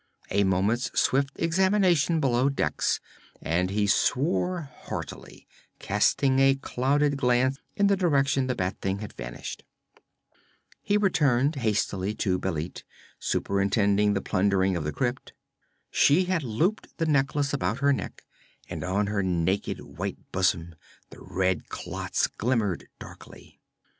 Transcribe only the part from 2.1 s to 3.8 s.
below decks, and